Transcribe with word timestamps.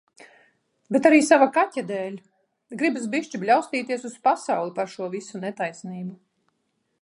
Bet 0.95 1.07
arī 1.09 1.19
sava 1.25 1.47
kaķa 1.57 1.83
dēļ. 1.91 2.15
Gribas 2.81 3.05
bišķi 3.17 3.43
bļaustīties 3.45 4.09
uz 4.11 4.17
pasauli 4.29 4.75
par 4.81 4.91
šo 4.97 5.11
visu 5.19 5.45
netaisnību. 5.45 6.19